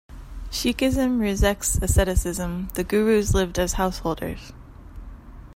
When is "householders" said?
3.73-4.51